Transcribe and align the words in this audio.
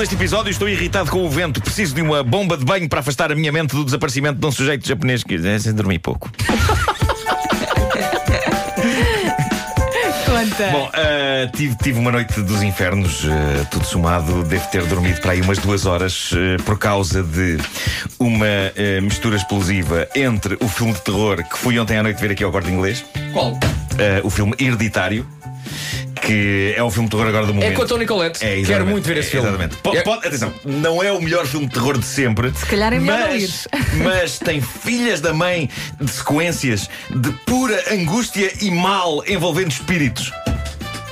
título 0.00 0.08
deste 0.08 0.14
episódio: 0.14 0.50
Estou 0.50 0.68
irritado 0.68 1.10
com 1.10 1.24
o 1.24 1.30
vento. 1.30 1.60
Preciso 1.60 1.94
de 1.94 2.02
uma 2.02 2.22
bomba 2.22 2.56
de 2.56 2.64
banho 2.64 2.88
para 2.88 3.00
afastar 3.00 3.30
a 3.30 3.34
minha 3.34 3.52
mente 3.52 3.74
do 3.74 3.84
desaparecimento 3.84 4.38
de 4.38 4.46
um 4.46 4.52
sujeito 4.52 4.86
japonês 4.86 5.22
que 5.22 5.34
é, 5.34 5.58
sem 5.58 5.74
dormir 5.74 5.98
pouco. 5.98 6.30
Conta. 10.26 10.70
Bom, 10.72 10.88
uh, 10.88 11.56
tive, 11.56 11.74
tive 11.76 11.98
uma 11.98 12.10
noite 12.10 12.40
dos 12.42 12.62
infernos, 12.62 13.24
uh, 13.24 13.28
tudo 13.70 13.84
somado. 13.84 14.42
Devo 14.44 14.66
ter 14.68 14.84
dormido 14.86 15.20
para 15.20 15.32
aí 15.32 15.40
umas 15.42 15.58
duas 15.58 15.84
horas 15.84 16.32
uh, 16.32 16.62
por 16.64 16.78
causa 16.78 17.22
de 17.22 17.58
uma 18.18 18.46
mistura 19.02 19.36
explosiva 19.36 20.08
entre 20.14 20.56
o 20.60 20.68
filme 20.68 20.92
de 20.92 21.00
terror 21.02 21.42
que 21.44 21.58
fui 21.58 21.78
ontem 21.78 21.98
à 21.98 22.02
noite 22.02 22.20
ver 22.20 22.30
aqui 22.30 22.44
ao 22.44 22.50
Corte 22.50 22.70
Inglês. 22.70 23.04
Qual? 23.32 23.58
o 24.24 24.30
filme 24.30 24.54
Hereditário 24.58 25.26
que 26.22 26.74
é 26.76 26.82
o 26.82 26.90
filme 26.90 27.08
de 27.08 27.16
terror 27.16 27.28
agora 27.28 27.46
do 27.46 27.54
momento. 27.54 27.72
É 27.72 27.74
com 27.74 27.82
a 27.82 27.86
Tony 27.86 28.06
Collette. 28.06 28.44
É, 28.44 28.62
Quero 28.62 28.86
muito 28.86 29.04
ver 29.06 29.18
esse 29.18 29.30
filme. 29.30 29.48
Exatamente. 29.48 29.76
Pode, 29.76 29.98
É- 29.98 30.02
pode- 30.02 30.26
atenção, 30.26 30.52
não 30.64 31.02
é 31.02 31.12
o 31.12 31.20
melhor 31.20 31.46
filme 31.46 31.66
de 31.66 31.72
terror 31.74 31.98
de 31.98 32.04
sempre. 32.06 32.52
Se 32.54 32.66
calhar 32.66 32.92
é 32.92 32.98
melhor 32.98 33.28
mas, 33.30 33.68
mas 34.02 34.38
tem 34.38 34.60
filhas 34.60 35.20
da 35.20 35.32
mãe 35.32 35.68
de 36.00 36.10
sequências 36.10 36.88
de 37.10 37.30
pura 37.46 37.82
angústia 37.92 38.52
e 38.60 38.70
mal 38.70 39.22
envolvendo 39.26 39.70
espíritos. 39.70 40.32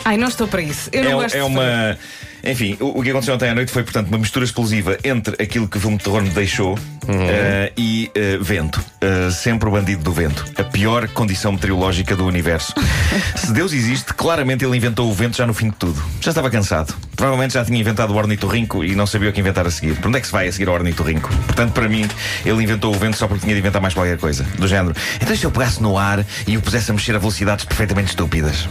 Ai, 0.05 0.17
não 0.17 0.29
estou 0.29 0.49
para 0.49 0.63
isso. 0.63 0.89
Eu 0.93 1.05
não 1.05 1.11
é, 1.11 1.15
gosto 1.15 1.35
é 1.35 1.39
de 1.41 1.45
uma. 1.45 1.99
Enfim, 2.45 2.77
o, 2.81 2.99
o 2.99 3.03
que 3.03 3.11
aconteceu 3.11 3.35
ontem 3.35 3.51
à 3.51 3.55
noite 3.55 3.73
foi, 3.73 3.83
portanto, 3.83 4.09
uma 4.09 4.19
mistura 4.19 4.45
explosiva 4.45 4.97
entre 5.05 5.43
aquilo 5.43 5.69
que 5.69 5.77
o 5.77 5.81
filme 5.81 5.97
de 5.97 6.05
terror 6.05 6.23
me 6.23 6.31
deixou 6.31 6.79
eh, 7.09 7.73
e 7.77 8.11
eh, 8.15 8.39
vento. 8.41 8.83
Eh, 9.01 9.31
sempre 9.31 9.69
o 9.69 9.73
bandido 9.73 10.03
do 10.03 10.13
vento. 10.13 10.45
A 10.57 10.65
pior 10.65 11.09
condição 11.09 11.53
meteorológica 11.53 12.15
do 12.17 12.27
universo. 12.27 12.75
Se 13.37 13.53
Deus 13.53 13.73
existe, 13.73 14.13
claramente 14.15 14.65
ele 14.65 14.77
inventou 14.77 15.11
o 15.11 15.15
vento 15.15 15.37
já 15.37 15.47
no 15.47 15.55
fim 15.55 15.71
de 15.71 15.77
tudo. 15.77 16.03
Já 16.21 16.31
estava 16.31 16.51
cansado. 16.51 16.95
Provavelmente 17.19 17.55
já 17.55 17.65
tinha 17.65 17.81
inventado 17.81 18.13
o 18.13 18.17
ornitorrinco 18.17 18.85
e 18.85 18.95
não 18.95 19.05
sabia 19.05 19.29
o 19.31 19.33
que 19.33 19.41
inventar 19.41 19.67
a 19.67 19.71
seguir. 19.73 19.97
Por 19.97 20.07
onde 20.07 20.19
é 20.19 20.21
que 20.21 20.29
se 20.29 20.33
vai 20.33 20.47
a 20.47 20.53
seguir 20.53 20.69
ao 20.69 20.75
ornitorrinco? 20.75 21.29
Portanto, 21.47 21.73
para 21.73 21.89
mim, 21.89 22.09
ele 22.47 22.63
inventou 22.63 22.95
o 22.95 22.97
vento 22.97 23.17
só 23.17 23.27
porque 23.27 23.43
tinha 23.43 23.55
de 23.55 23.61
inventar 23.61 23.83
mais 23.83 23.93
qualquer 23.93 24.17
coisa. 24.19 24.45
Do 24.57 24.69
género. 24.69 24.95
Então, 25.21 25.37
se 25.37 25.45
eu 25.45 25.51
pegasse 25.51 25.83
no 25.83 25.99
ar 25.99 26.25
e 26.47 26.57
o 26.57 26.63
pusesse 26.63 26.93
a 26.93 26.95
mexer 26.95 27.17
a 27.17 27.19
velocidades 27.19 27.65
perfeitamente 27.65 28.11
estúpidas? 28.11 28.69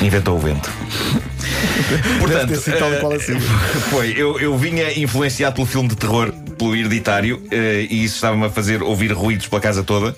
Inventou 0.00 0.38
o 0.38 0.40
vento. 0.40 0.70
Portanto, 2.20 2.58
tal 2.78 2.90
e 2.90 2.94
eh, 2.94 3.16
assim. 3.16 3.40
foi, 3.90 4.14
eu, 4.16 4.40
eu 4.40 4.56
vinha 4.56 4.98
influenciado 4.98 5.54
pelo 5.54 5.66
filme 5.66 5.88
de 5.88 5.96
terror, 5.96 6.32
pelo 6.56 6.74
hereditário, 6.74 7.42
eh, 7.50 7.86
e 7.90 8.04
isso 8.04 8.14
estava-me 8.16 8.46
a 8.46 8.50
fazer 8.50 8.82
ouvir 8.82 9.12
ruídos 9.12 9.46
pela 9.46 9.60
casa 9.60 9.82
toda. 9.82 10.16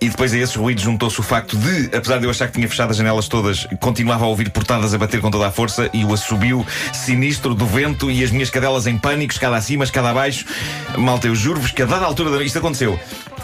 E 0.00 0.08
depois 0.08 0.32
a 0.32 0.38
esses 0.38 0.54
ruídos 0.54 0.82
juntou-se 0.82 1.18
o 1.20 1.22
facto 1.22 1.56
de, 1.56 1.96
apesar 1.96 2.18
de 2.18 2.24
eu 2.24 2.30
achar 2.30 2.48
que 2.48 2.54
tinha 2.54 2.68
fechado 2.68 2.90
as 2.90 2.96
janelas 2.96 3.28
todas, 3.28 3.66
continuava 3.80 4.24
a 4.24 4.28
ouvir 4.28 4.50
portadas 4.50 4.92
a 4.94 4.98
bater 4.98 5.20
com 5.20 5.30
toda 5.30 5.46
a 5.46 5.50
força 5.50 5.88
e 5.92 6.04
o 6.04 6.12
assobio 6.12 6.66
sinistro 7.04 7.54
do 7.54 7.66
vento 7.66 8.10
e 8.10 8.24
as 8.24 8.30
minhas 8.30 8.50
cadelas 8.50 8.86
em 8.86 8.96
pânico, 8.96 9.32
escada 9.32 9.56
acima, 9.56 9.84
escada 9.84 10.10
abaixo. 10.10 10.46
Malta, 10.96 11.26
eu 11.26 11.34
juro-vos 11.34 11.70
que 11.70 11.82
a 11.82 11.86
dada 11.86 12.04
altura 12.06 12.30
da... 12.30 12.42
isto 12.42 12.58
aconteceu. 12.58 12.98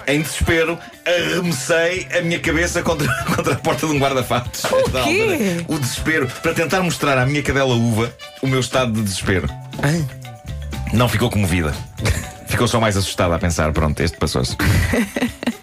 Em 0.06 0.22
desespero, 0.22 0.78
arremessei 1.06 2.08
a 2.16 2.22
minha 2.22 2.40
cabeça 2.40 2.82
contra, 2.82 3.06
contra 3.36 3.52
a 3.52 3.56
porta 3.56 3.86
de 3.86 3.92
um 3.92 3.98
guarda-fatos. 3.98 4.64
O. 5.68 5.74
O 5.74 5.78
desespero. 5.78 6.26
Para 6.42 6.54
tentar 6.54 6.80
mostrar 6.80 7.18
à 7.18 7.26
minha 7.26 7.42
cadela 7.42 7.74
uva 7.74 8.12
o 8.40 8.46
meu 8.46 8.60
estado 8.60 8.92
de 8.92 9.02
desespero. 9.02 9.48
Não 10.92 11.08
ficou 11.08 11.30
comovida. 11.30 11.74
Ficou 12.46 12.66
só 12.66 12.80
mais 12.80 12.96
assustada 12.96 13.34
a 13.34 13.38
pensar: 13.38 13.72
pronto, 13.72 14.00
este 14.00 14.16
passou-se. 14.16 14.56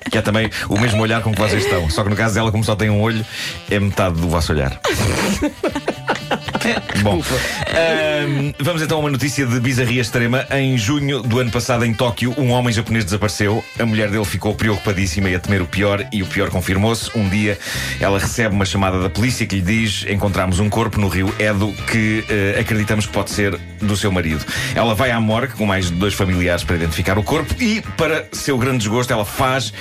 Que 0.09 0.19
é 0.19 0.21
também 0.21 0.49
o 0.69 0.79
mesmo 0.79 1.01
olhar 1.01 1.21
com 1.21 1.33
que 1.33 1.39
vocês 1.39 1.65
estão. 1.65 1.89
Só 1.89 2.01
que 2.01 2.09
no 2.09 2.15
caso 2.15 2.33
dela, 2.33 2.49
como 2.49 2.63
só 2.63 2.77
tem 2.77 2.89
um 2.89 3.01
olho, 3.01 3.25
é 3.69 3.77
metade 3.77 4.15
do 4.15 4.29
vosso 4.29 4.53
olhar. 4.53 4.79
Bom, 7.01 7.21
ahm, 7.21 8.53
vamos 8.59 8.81
então 8.81 8.97
a 8.97 8.99
uma 9.01 9.09
notícia 9.09 9.45
de 9.45 9.59
bizarria 9.59 10.01
extrema. 10.01 10.45
Em 10.51 10.77
junho 10.77 11.21
do 11.21 11.39
ano 11.39 11.51
passado, 11.51 11.85
em 11.85 11.93
Tóquio, 11.93 12.33
um 12.37 12.51
homem 12.51 12.73
japonês 12.73 13.05
desapareceu. 13.05 13.63
A 13.79 13.85
mulher 13.85 14.09
dele 14.09 14.25
ficou 14.25 14.53
preocupadíssima 14.53 15.29
e 15.29 15.35
a 15.35 15.39
temer 15.39 15.61
o 15.61 15.67
pior, 15.67 16.05
e 16.11 16.23
o 16.23 16.27
pior 16.27 16.49
confirmou-se. 16.49 17.09
Um 17.17 17.27
dia, 17.29 17.57
ela 17.99 18.19
recebe 18.19 18.53
uma 18.53 18.65
chamada 18.65 19.01
da 19.01 19.09
polícia 19.09 19.45
que 19.45 19.55
lhe 19.55 19.61
diz: 19.61 20.05
Encontramos 20.09 20.59
um 20.59 20.69
corpo 20.69 20.99
no 20.99 21.07
rio 21.07 21.33
Edo 21.39 21.73
que 21.91 22.25
eh, 22.29 22.57
acreditamos 22.59 23.05
que 23.05 23.13
pode 23.13 23.31
ser 23.31 23.57
do 23.81 23.95
seu 23.95 24.11
marido. 24.11 24.43
Ela 24.75 24.93
vai 24.93 25.11
à 25.11 25.19
morgue 25.19 25.53
com 25.53 25.65
mais 25.65 25.89
dois 25.89 26.13
familiares 26.13 26.63
para 26.63 26.75
identificar 26.75 27.17
o 27.17 27.23
corpo 27.23 27.53
e, 27.61 27.81
para 27.95 28.27
seu 28.31 28.57
grande 28.57 28.79
desgosto, 28.79 29.11
ela 29.13 29.25
faz 29.25 29.73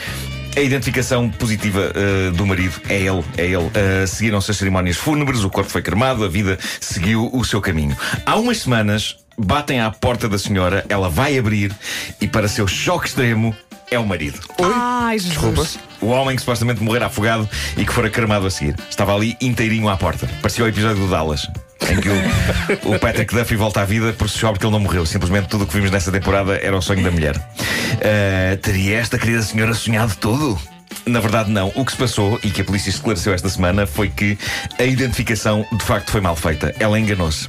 a 0.56 0.61
identificação 0.61 1.28
positiva 1.28 1.93
uh, 1.93 2.33
do 2.33 2.47
marido 2.47 2.81
é 2.89 2.97
ele, 3.03 3.22
é 3.37 3.44
ele. 3.44 3.56
Uh, 3.56 4.06
Seguiram-se 4.06 4.50
as 4.50 4.56
cerimónias 4.56 4.97
fúnebres, 4.97 5.44
o 5.44 5.50
corpo 5.50 5.71
foi 5.71 5.83
cremado, 5.83 6.25
a 6.25 6.28
vida 6.28 6.59
seguiu 6.81 7.31
o 7.33 7.44
seu 7.44 7.61
caminho. 7.61 7.94
Há 8.25 8.37
umas 8.37 8.59
semanas, 8.59 9.19
batem 9.37 9.81
à 9.81 9.91
porta 9.91 10.28
da 10.28 10.39
senhora, 10.39 10.84
ela 10.89 11.11
vai 11.11 11.37
abrir 11.37 11.77
e, 12.21 12.27
para 12.27 12.49
seu 12.49 12.67
choque 12.67 13.09
extremo, 13.09 13.55
é 13.91 13.98
o 13.98 14.06
marido. 14.06 14.38
Ai, 14.62 15.19
Jesus. 15.19 15.78
O 16.00 16.06
homem 16.08 16.36
que 16.36 16.41
supostamente 16.41 16.82
morrera 16.82 17.06
afogado 17.06 17.48
e 17.76 17.84
que 17.84 17.92
fora 17.92 18.10
cremado 18.10 18.47
a 18.47 18.50
seguir. 18.50 18.76
Estava 18.88 19.14
ali 19.14 19.36
inteirinho 19.41 19.88
à 19.88 19.97
porta. 19.97 20.28
Parecia 20.42 20.64
o 20.64 20.69
episódio 20.69 20.97
do 20.97 21.08
Dallas. 21.08 21.47
Em 21.88 22.00
que 22.00 22.08
o, 22.08 22.94
o 22.94 22.98
Patrick 22.98 23.34
Duffy 23.34 23.56
volta 23.56 23.80
à 23.80 23.84
vida 23.84 24.12
porque 24.12 24.28
se 24.28 24.34
descobre 24.34 24.58
que 24.58 24.66
ele 24.66 24.72
não 24.72 24.80
morreu. 24.80 25.06
Simplesmente 25.06 25.48
tudo 25.48 25.64
o 25.64 25.66
que 25.66 25.75
vimos 25.75 25.91
nessa 25.91 26.10
temporada 26.10 26.56
era 26.56 26.76
o 26.76 26.82
sonho 26.82 27.02
da 27.02 27.10
mulher. 27.10 27.36
Ah, 27.36 28.56
teria 28.60 28.98
esta 28.98 29.19
querida 29.19 29.42
senhora 29.42 29.75
sonhado 29.75 30.14
tudo? 30.16 30.58
Na 31.06 31.20
verdade, 31.20 31.50
não. 31.50 31.72
O 31.75 31.84
que 31.84 31.92
se 31.92 31.98
passou 31.98 32.38
e 32.42 32.50
que 32.50 32.62
a 32.62 32.64
polícia 32.64 32.91
esclareceu 32.91 33.32
esta 33.32 33.48
semana 33.48 33.86
foi 33.86 34.08
que 34.08 34.36
a 34.78 34.84
identificação 34.84 35.64
de 35.72 35.84
facto 35.84 36.10
foi 36.10 36.20
mal 36.20 36.34
feita. 36.34 36.75
Ela 36.80 36.98
enganou-se. 36.98 37.48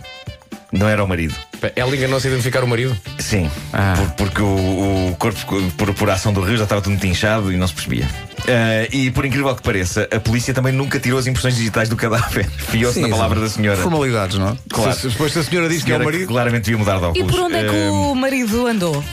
Não 0.71 0.87
era 0.87 1.03
o 1.03 1.07
marido. 1.07 1.33
Ela 1.75 1.95
enganou-se 1.95 2.27
a 2.27 2.29
identificar 2.29 2.63
o 2.63 2.67
marido? 2.67 2.95
Sim, 3.19 3.49
por- 3.97 4.11
porque 4.27 4.41
o, 4.41 5.09
o 5.11 5.15
corpo, 5.17 5.39
por, 5.77 5.93
por 5.93 6.09
ação 6.09 6.33
do 6.33 6.41
rio, 6.41 6.57
já 6.57 6.63
estava 6.63 6.81
tudo 6.81 6.91
muito 6.91 7.07
inchado 7.07 7.51
e 7.51 7.57
não 7.57 7.65
se 7.67 7.73
percebia. 7.73 8.07
Ah, 8.47 8.87
e 8.91 9.09
por 9.11 9.25
incrível 9.25 9.55
que 9.55 9.61
pareça, 9.63 10.07
a 10.13 10.19
polícia 10.19 10.53
também 10.53 10.73
nunca 10.73 10.99
tirou 10.99 11.17
as 11.17 11.25
impressões 11.25 11.55
digitais 11.55 11.87
do 11.89 11.95
cadáver. 11.95 12.45
Fiou-se 12.69 12.99
na 12.99 13.09
palavra 13.09 13.39
da 13.39 13.49
senhora. 13.49 13.77
Formalidades, 13.81 14.37
não 14.37 14.49
é? 14.49 14.55
Claro. 14.69 14.93
Se- 14.93 15.07
Depois 15.07 15.31
se 15.33 15.39
a 15.39 15.43
senhora 15.43 15.69
diz 15.69 15.83
que 15.83 15.91
é 15.91 15.97
o 15.97 16.03
marido. 16.03 16.27
claramente 16.27 16.63
devia 16.65 16.77
mudar 16.77 16.97
de 16.97 17.03
E 17.03 17.07
óculos. 17.07 17.31
por 17.31 17.39
onde 17.45 17.55
é 17.55 17.63
que 17.63 17.75
Ah, 17.87 17.91
o 17.91 18.13
marido 18.15 18.67
andou? 18.67 19.03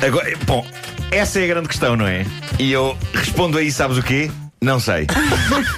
Agora, 0.00 0.32
bom, 0.46 0.64
essa 1.10 1.40
é 1.40 1.44
a 1.44 1.46
grande 1.48 1.68
questão, 1.68 1.96
não 1.96 2.06
é? 2.06 2.24
E 2.58 2.70
eu 2.72 2.96
respondo 3.12 3.58
aí, 3.58 3.70
sabes 3.72 3.98
o 3.98 4.02
quê? 4.02 4.30
Não 4.62 4.78
sei. 4.78 5.06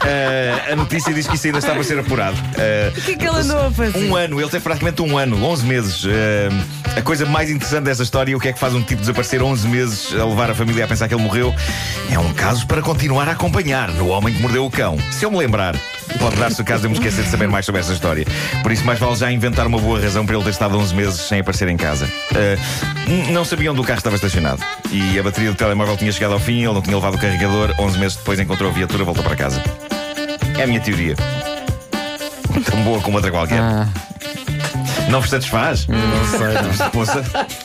Ah, 0.00 0.72
a 0.72 0.76
notícia 0.76 1.15
diz 1.15 1.26
que 1.28 1.37
isso 1.37 1.47
ainda 1.47 1.59
está 1.60 1.72
para 1.72 1.84
ser 1.84 1.98
apurado. 2.00 2.37
Ah, 2.59 2.93
O 2.97 3.00
que 3.00 3.12
é 3.12 3.16
que 3.16 3.26
ele 3.26 3.37
andou 3.37 3.66
a 3.66 3.70
fazer? 3.70 3.98
um 4.10 4.16
ano, 4.16 4.41
ele 4.41 4.48
teve 4.50 4.62
praticamente 4.65 5.00
um 5.03 5.16
ano, 5.16 5.43
11 5.44 5.65
meses. 5.66 6.04
Ah, 6.06 6.98
a 6.98 7.03
coisa 7.03 7.25
mais 7.25 7.48
interessante 7.50 7.84
dessa 7.84 8.03
história, 8.03 8.37
o 8.37 8.41
que 8.41 8.48
é 8.48 8.53
que 8.53 8.59
faz 8.59 8.75
um 8.75 8.82
tipo 8.82 9.00
desaparecer 9.00 9.41
11 9.42 9.69
meses 9.69 10.12
a 10.15 10.25
levar 10.25 10.50
a 10.50 10.54
família 10.54 10.84
a 10.84 10.88
pensar 10.88 11.06
que 11.06 11.15
ele 11.15 11.22
morreu, 11.22 11.54
é 12.10 12.19
um 12.19 12.32
caso 12.34 12.66
para 12.66 12.82
continuar 12.82 13.28
a 13.28 13.32
acompanhar 13.32 13.88
no 13.92 14.09
homem 14.09 14.34
que 14.34 14.41
mordeu 14.42 14.66
o 14.66 14.71
cão. 14.71 14.98
Se 15.12 15.25
eu 15.25 15.31
me 15.31 15.38
lembrar, 15.38 15.76
pode 16.18 16.36
dar-se 16.36 16.60
o 16.60 16.64
caso 16.64 16.80
de 16.80 16.86
eu 16.86 16.90
me 16.90 16.96
esquecer 16.96 17.24
de 17.24 17.30
saber 17.30 17.48
mais 17.48 17.64
sobre 17.66 17.80
essa 17.80 17.92
história. 17.92 18.24
Por 18.62 18.70
isso, 18.72 18.84
mais 18.84 18.98
vale 18.98 19.16
já 19.16 19.30
inventar 19.30 19.66
uma 19.66 19.78
boa 19.78 20.00
razão 20.00 20.24
para 20.26 20.34
ele 20.34 20.44
ter 20.44 20.50
estado 20.50 20.78
11 20.78 20.94
meses 20.94 21.20
sem 21.20 21.40
aparecer 21.40 21.68
em 21.68 21.76
casa. 21.76 22.08
Ah, 22.34 23.08
n- 23.08 23.32
não 23.32 23.44
sabiam 23.44 23.74
do 23.74 23.82
carro 23.84 23.98
estava 23.98 24.16
estacionado 24.16 24.62
e 24.91 25.18
a 25.18 25.22
bateria 25.22 25.50
do 25.50 25.56
telemóvel 25.56 25.96
tinha 25.96 26.12
chegado 26.12 26.32
ao 26.34 26.41
fim, 26.41 26.62
ele 26.64 26.72
não 26.74 26.82
tinha 26.82 26.96
levado 26.96 27.14
o 27.14 27.18
carregador. 27.18 27.74
11 27.78 27.98
meses 27.98 28.16
depois 28.16 28.38
encontrou 28.41 28.70
a 28.70 28.72
viatura, 28.72 29.04
voltou 29.04 29.22
para 29.24 29.36
casa. 29.36 29.62
É 30.58 30.62
a 30.64 30.66
minha 30.66 30.80
teoria. 30.80 31.14
Tão 32.70 32.82
boa 32.82 33.00
como 33.00 33.16
outra 33.16 33.30
qualquer. 33.30 33.58
Não 35.12 35.20
vos 35.20 35.28
satisfaz? 35.28 35.86
Não 35.86 35.98
sei, 36.38 36.78
não. 36.78 36.90
Poça. 36.90 37.22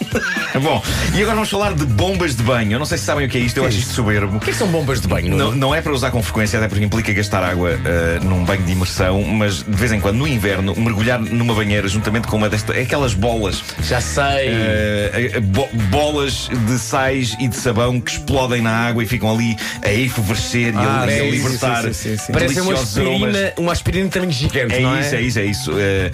Bom, 0.61 0.83
e 1.13 1.21
agora 1.21 1.35
vamos 1.35 1.49
falar 1.49 1.73
de 1.73 1.85
bombas 1.85 2.35
de 2.35 2.43
banho. 2.43 2.73
Eu 2.73 2.79
não 2.79 2.85
sei 2.85 2.97
se 2.97 3.05
sabem 3.05 3.25
o 3.25 3.29
que 3.29 3.37
é 3.37 3.41
isto, 3.41 3.55
eu 3.57 3.65
acho 3.65 3.77
isto 3.77 3.93
soberbo. 3.93 4.35
O 4.35 4.39
que 4.41 4.49
é 4.49 4.53
que 4.53 4.59
são 4.59 4.67
bombas 4.67 4.99
de 4.99 5.07
banho? 5.07 5.33
Não, 5.33 5.53
não 5.55 5.73
é 5.73 5.81
para 5.81 5.93
usar 5.93 6.11
com 6.11 6.21
frequência, 6.21 6.59
até 6.59 6.67
porque 6.67 6.83
implica 6.83 7.13
gastar 7.13 7.43
água 7.43 7.71
eh, 7.85 8.19
num 8.21 8.43
banho 8.43 8.63
de 8.63 8.71
imersão, 8.73 9.21
mas 9.23 9.63
de 9.63 9.71
vez 9.77 9.93
em 9.93 9.99
quando, 10.01 10.17
no 10.17 10.27
inverno, 10.27 10.75
mergulhar 10.75 11.19
numa 11.21 11.53
banheira 11.53 11.87
juntamente 11.87 12.27
com 12.27 12.35
uma 12.35 12.49
destas. 12.49 12.75
É 12.75 12.81
aquelas 12.81 13.13
bolas. 13.13 13.63
Já 13.81 14.01
sei. 14.01 14.47
eh, 14.49 15.39
bo- 15.41 15.69
bolas 15.89 16.49
de 16.67 16.77
sais 16.77 17.33
e 17.39 17.47
de 17.47 17.55
sabão 17.55 18.01
que 18.01 18.11
explodem 18.11 18.61
na 18.61 18.71
água 18.87 19.01
e 19.03 19.07
ficam 19.07 19.31
ali 19.33 19.55
a 19.85 19.91
efervescer 19.93 20.73
e 20.73 20.77
a, 20.77 21.01
Ah, 21.01 21.05
e 21.07 21.09
a 21.09 21.11
sim, 21.11 21.19
sim, 21.23 21.29
libertar. 21.31 21.83
sim, 21.83 21.93
sim, 21.93 22.17
sim. 22.17 22.33
Parece 22.33 22.59
uma 22.59 22.73
aromas. 22.73 22.83
aspirina, 22.89 23.53
uma 23.57 23.71
aspirina 23.71 24.09
também 24.09 24.31
gigante, 24.31 24.73
É 24.75 24.79
não 24.81 24.99
isso, 24.99 25.15
é 25.15 25.21
isso, 25.21 25.39
é 25.39 25.45
isso. 25.45 25.71
Eh, 25.77 26.11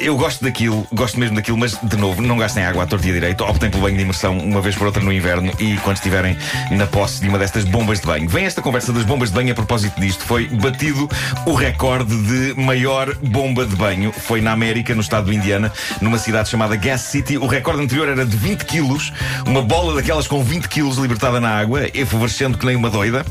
eu 0.00 0.16
gosto 0.16 0.42
daquilo, 0.44 0.86
gosto 0.92 1.18
mesmo 1.18 1.36
daquilo, 1.36 1.56
mas 1.58 1.78
de 1.82 1.96
novo, 1.96 2.22
não 2.22 2.36
gastem 2.36 2.64
água 2.64 2.84
à 2.84 2.86
torta 2.86 3.06
e 3.06 3.10
à 3.10 3.14
direita, 3.14 3.44
optem 3.44 3.70
pelo 3.70 3.82
banho 3.82 3.96
de 3.96 4.02
imersão 4.02 4.38
uma 4.38 4.60
vez 4.60 4.74
por 4.74 4.86
outra 4.86 5.02
no 5.02 5.12
inverno 5.12 5.52
e 5.58 5.76
quando 5.78 5.96
estiverem 5.96 6.36
na 6.70 6.86
posse 6.86 7.20
de 7.20 7.28
uma 7.28 7.38
destas 7.38 7.64
bombas 7.64 8.00
de 8.00 8.06
banho. 8.06 8.28
Vem 8.28 8.44
esta 8.44 8.62
conversa 8.62 8.92
das 8.92 9.04
bombas 9.04 9.30
de 9.30 9.34
banho 9.34 9.52
a 9.52 9.54
propósito 9.54 10.00
disto. 10.00 10.24
Foi 10.24 10.48
batido 10.48 11.08
o 11.46 11.54
recorde 11.54 12.14
de 12.16 12.60
maior 12.60 13.14
bomba 13.16 13.66
de 13.66 13.76
banho. 13.76 14.12
Foi 14.12 14.40
na 14.40 14.52
América, 14.52 14.94
no 14.94 15.00
estado 15.00 15.26
do 15.26 15.32
Indiana, 15.32 15.72
numa 16.00 16.18
cidade 16.18 16.48
chamada 16.48 16.76
Gas 16.76 17.02
City. 17.02 17.36
O 17.36 17.46
recorde 17.46 17.82
anterior 17.82 18.08
era 18.08 18.24
de 18.24 18.36
20 18.36 18.64
quilos, 18.64 19.12
uma 19.46 19.62
bola 19.62 19.94
daquelas 19.94 20.26
com 20.26 20.42
20 20.42 20.68
quilos 20.68 20.98
libertada 20.98 21.40
na 21.40 21.50
água, 21.50 21.88
efervescendo 21.94 22.58
que 22.58 22.66
nem 22.66 22.76
uma 22.76 22.90
doida. 22.90 23.24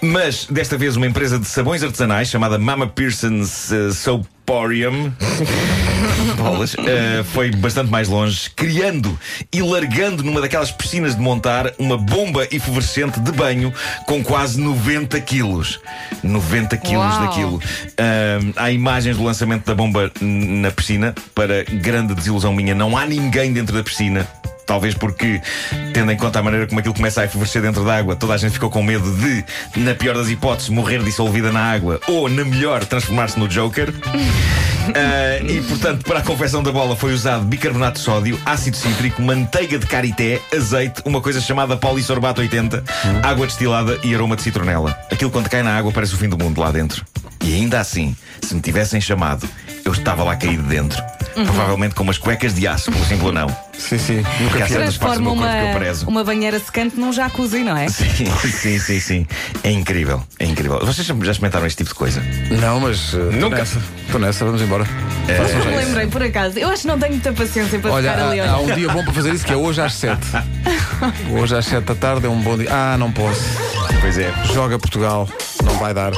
Mas 0.00 0.46
desta 0.46 0.76
vez 0.76 0.96
uma 0.96 1.06
empresa 1.06 1.38
de 1.38 1.46
sabões 1.46 1.82
artesanais 1.82 2.28
chamada 2.28 2.58
Mama 2.58 2.86
Pearson's 2.86 3.72
eh, 3.72 3.90
Soap 3.90 4.24
Emporium 4.52 5.10
bolas, 6.36 6.76
eh, 6.78 7.24
foi 7.24 7.50
bastante 7.52 7.90
mais 7.90 8.06
longe, 8.06 8.50
criando 8.54 9.18
e 9.50 9.62
largando 9.62 10.22
numa 10.22 10.42
daquelas 10.42 10.70
piscinas 10.70 11.16
de 11.16 11.22
montar 11.22 11.72
uma 11.78 11.96
bomba 11.96 12.46
efervescente 12.50 13.18
de 13.18 13.32
banho 13.32 13.72
com 14.06 14.22
quase 14.22 14.60
90 14.60 15.18
quilos. 15.22 15.80
90 16.22 16.76
quilos 16.76 17.14
Uau. 17.14 17.26
daquilo. 17.26 17.62
Ahm, 17.96 18.52
há 18.56 18.70
imagens 18.70 19.16
do 19.16 19.24
lançamento 19.24 19.64
da 19.64 19.74
bomba 19.74 20.12
na 20.20 20.70
piscina. 20.70 21.14
Para 21.34 21.64
grande 21.64 22.14
desilusão 22.14 22.52
minha, 22.52 22.74
não 22.74 22.94
há 22.94 23.06
ninguém 23.06 23.54
dentro 23.54 23.74
da 23.74 23.82
piscina. 23.82 24.28
Talvez 24.72 24.94
porque, 24.94 25.38
tendo 25.92 26.10
em 26.12 26.16
conta 26.16 26.38
a 26.38 26.42
maneira 26.42 26.66
como 26.66 26.80
aquilo 26.80 26.94
começa 26.94 27.20
a 27.20 27.24
efervescer 27.26 27.60
dentro 27.60 27.84
da 27.84 27.94
água, 27.94 28.16
toda 28.16 28.32
a 28.32 28.38
gente 28.38 28.52
ficou 28.52 28.70
com 28.70 28.82
medo 28.82 29.04
de, 29.16 29.44
na 29.76 29.94
pior 29.94 30.16
das 30.16 30.30
hipóteses, 30.30 30.70
morrer 30.70 31.02
dissolvida 31.02 31.52
na 31.52 31.60
água 31.60 32.00
ou, 32.08 32.26
na 32.26 32.42
melhor, 32.42 32.82
transformar-se 32.86 33.38
no 33.38 33.46
Joker. 33.46 33.92
Ah, 34.82 35.38
e 35.48 35.62
portanto, 35.62 36.04
para 36.04 36.18
a 36.18 36.22
confecção 36.22 36.60
da 36.60 36.72
bola 36.72 36.96
foi 36.96 37.12
usado 37.12 37.44
bicarbonato 37.44 38.00
de 38.00 38.04
sódio, 38.04 38.40
ácido 38.44 38.76
cítrico, 38.76 39.22
manteiga 39.22 39.78
de 39.78 39.86
karité, 39.86 40.40
azeite, 40.52 41.00
uma 41.04 41.20
coisa 41.20 41.40
chamada 41.40 41.76
polisorbato 41.76 42.40
80, 42.40 42.82
água 43.22 43.46
destilada 43.46 44.00
e 44.02 44.12
aroma 44.12 44.34
de 44.34 44.42
citronela. 44.42 44.98
Aquilo 45.08 45.30
quando 45.30 45.48
cai 45.48 45.62
na 45.62 45.78
água 45.78 45.92
parece 45.92 46.14
o 46.14 46.18
fim 46.18 46.28
do 46.28 46.36
mundo 46.36 46.60
lá 46.60 46.72
dentro. 46.72 47.06
E 47.44 47.54
ainda 47.54 47.78
assim, 47.78 48.16
se 48.42 48.56
me 48.56 48.60
tivessem 48.60 49.00
chamado, 49.00 49.48
eu 49.84 49.92
estava 49.92 50.22
lá 50.24 50.36
caído 50.36 50.62
dentro. 50.64 51.02
Provavelmente 51.34 51.94
com 51.94 52.02
umas 52.02 52.18
cuecas 52.18 52.54
de 52.54 52.66
aço, 52.66 52.92
pelo 52.92 53.04
simples 53.06 53.32
não. 53.32 53.46
Sim, 53.78 53.96
sim. 53.96 54.22
Porque 54.22 54.42
Nunca 54.44 54.64
há 54.64 54.66
fiz. 54.66 54.76
certas 54.76 54.98
partes 54.98 55.18
do 55.18 55.24
Transforma 55.24 55.30
meu 55.30 55.34
corpo 55.34 55.50
que 55.50 55.58
eu 55.58 55.64
uma, 55.70 55.78
prezo. 55.78 56.08
uma 56.08 56.24
banheira 56.24 56.58
secante 56.60 57.00
num 57.00 57.10
jacuzzi, 57.10 57.64
não 57.64 57.74
é? 57.74 57.88
Sim, 57.88 58.26
sim, 58.52 58.78
sim, 58.78 59.00
sim. 59.00 59.26
É 59.64 59.70
incrível, 59.70 60.22
é 60.38 60.44
incrível. 60.44 60.78
Vocês 60.80 61.06
já 61.06 61.14
experimentaram 61.14 61.66
este 61.66 61.78
tipo 61.78 61.88
de 61.88 61.94
coisa? 61.94 62.22
Não, 62.60 62.80
mas. 62.80 63.14
uh, 63.14 63.32
Nunca. 63.32 63.62
Estou 63.62 64.20
nessa, 64.20 64.44
vamos 64.44 64.60
embora. 64.60 64.84
Façam 64.84 65.38
Não 65.38 65.48
já 65.48 65.70
me 65.70 65.76
isso. 65.76 65.86
lembrei, 65.86 66.06
por 66.08 66.22
acaso. 66.22 66.58
Eu 66.58 66.68
acho 66.68 66.82
que 66.82 66.88
não 66.88 66.98
tenho 66.98 67.12
muita 67.12 67.32
paciência 67.32 67.78
para 67.78 67.90
Olha, 67.92 68.10
ficar 68.12 68.28
ali. 68.28 68.40
há, 68.40 68.52
há 68.52 68.60
um 68.60 68.74
dia 68.74 68.88
bom 68.90 69.02
para 69.02 69.12
fazer 69.14 69.32
isso 69.32 69.44
que 69.46 69.52
é 69.54 69.56
hoje 69.56 69.80
às 69.80 69.94
7. 69.94 70.18
Hoje 71.32 71.56
às 71.56 71.64
7 71.64 71.82
da 71.84 71.94
tarde 71.94 72.26
é 72.26 72.28
um 72.28 72.40
bom 72.40 72.58
dia. 72.58 72.68
Ah, 72.70 72.96
não 72.98 73.10
posso. 73.10 73.40
Pois 74.02 74.18
é. 74.18 74.30
Joga 74.52 74.78
Portugal. 74.78 75.26
Não 75.64 75.78
vai 75.78 75.94
dar. 75.94 76.12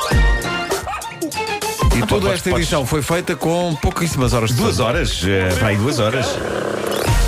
E 1.94 2.00
toda 2.00 2.08
podes- 2.22 2.32
esta 2.34 2.50
podes- 2.50 2.66
edição 2.66 2.86
foi 2.86 3.02
feita 3.02 3.36
com 3.36 3.74
pouquíssimas 3.76 4.32
horas 4.32 4.50
de 4.50 4.56
Duas 4.56 4.80
horas, 4.80 5.22
eh, 5.26 5.54
para 5.58 5.68
aí 5.68 5.76
duas 5.76 5.98
horas. 5.98 6.26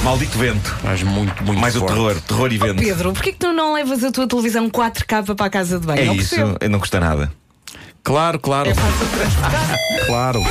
Maldito 0.02 0.38
vento. 0.38 0.76
Mas 0.84 1.02
muito, 1.02 1.42
muito 1.44 1.60
Mais 1.60 1.74
o 1.76 1.80
forte. 1.80 1.92
terror, 1.94 2.20
terror 2.20 2.52
e 2.52 2.58
vento. 2.58 2.76
Pedro, 2.82 3.12
porquê 3.12 3.32
que 3.32 3.38
tu 3.38 3.52
não 3.52 3.74
levas 3.74 4.02
a 4.04 4.10
tua 4.12 4.26
televisão 4.28 4.68
4K 4.70 5.34
para 5.34 5.46
a 5.46 5.50
casa 5.50 5.78
de 5.80 5.86
banho? 5.86 6.00
É 6.00 6.04
não 6.04 6.14
isso, 6.14 6.36
percebo. 6.36 6.58
não 6.70 6.78
custa 6.78 7.00
nada. 7.00 7.32
Claro, 8.04 8.38
claro. 8.38 8.70
É 8.70 8.74
fácil. 8.74 10.06
Claro. 10.06 10.44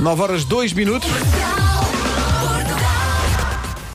9 0.00 0.22
horas 0.22 0.44
2 0.44 0.72
minutos. 0.72 1.08